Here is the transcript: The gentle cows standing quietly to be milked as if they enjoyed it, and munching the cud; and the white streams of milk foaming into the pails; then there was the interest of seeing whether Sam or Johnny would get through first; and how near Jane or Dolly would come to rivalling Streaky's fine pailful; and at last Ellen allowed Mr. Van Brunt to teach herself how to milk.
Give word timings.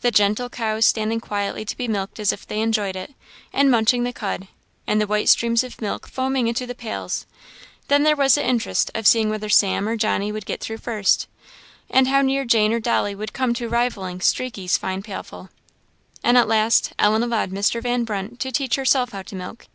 The 0.00 0.10
gentle 0.10 0.48
cows 0.48 0.86
standing 0.86 1.20
quietly 1.20 1.62
to 1.66 1.76
be 1.76 1.88
milked 1.88 2.18
as 2.18 2.32
if 2.32 2.46
they 2.46 2.60
enjoyed 2.62 2.96
it, 2.96 3.12
and 3.52 3.70
munching 3.70 4.02
the 4.02 4.14
cud; 4.14 4.48
and 4.86 4.98
the 4.98 5.06
white 5.06 5.28
streams 5.28 5.62
of 5.62 5.82
milk 5.82 6.08
foaming 6.08 6.48
into 6.48 6.64
the 6.66 6.74
pails; 6.74 7.26
then 7.88 8.02
there 8.02 8.16
was 8.16 8.36
the 8.36 8.46
interest 8.48 8.90
of 8.94 9.06
seeing 9.06 9.28
whether 9.28 9.50
Sam 9.50 9.86
or 9.86 9.94
Johnny 9.94 10.32
would 10.32 10.46
get 10.46 10.62
through 10.62 10.78
first; 10.78 11.26
and 11.90 12.08
how 12.08 12.22
near 12.22 12.46
Jane 12.46 12.72
or 12.72 12.80
Dolly 12.80 13.14
would 13.14 13.34
come 13.34 13.52
to 13.52 13.68
rivalling 13.68 14.22
Streaky's 14.22 14.78
fine 14.78 15.02
pailful; 15.02 15.50
and 16.24 16.38
at 16.38 16.48
last 16.48 16.94
Ellen 16.98 17.22
allowed 17.22 17.50
Mr. 17.50 17.82
Van 17.82 18.04
Brunt 18.04 18.40
to 18.40 18.50
teach 18.50 18.76
herself 18.76 19.10
how 19.12 19.20
to 19.20 19.34
milk. 19.36 19.66